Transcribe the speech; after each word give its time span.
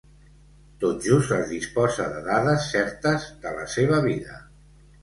Tot 0.83 1.03
just 1.09 1.33
es 1.37 1.45
disposa 1.51 2.09
de 2.17 2.25
dades 2.31 2.67
certes 2.73 3.31
de 3.47 3.57
la 3.61 3.71
seva 3.77 4.03
vida. 4.13 4.43